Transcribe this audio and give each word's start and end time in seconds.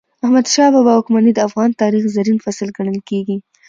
د 0.19 0.21
احمد 0.25 0.45
شاه 0.53 0.71
بابا 0.73 0.91
واکمني 0.95 1.31
د 1.33 1.39
افغان 1.47 1.69
تاریخ 1.81 2.03
زرین 2.15 2.37
فصل 2.45 2.67
ګڼل 2.77 2.99
کېږي. 3.09 3.37